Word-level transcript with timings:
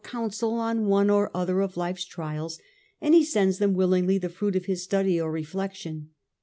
179 0.03 0.23
counsel 0.31 0.53
on 0.55 0.87
one 0.87 1.11
or 1.11 1.29
other 1.31 1.61
of 1.61 1.77
life's 1.77 2.05
trials, 2.05 2.59
and 3.01 3.13
he 3.13 3.23
sends 3.23 3.59
them 3.59 3.75
willingly 3.75 4.17
the 4.17 4.29
fruit 4.29 4.55
of 4.55 4.65
his 4.65 4.81
study 4.81 5.21
or 5.21 5.31
reflexion. 5.31 6.09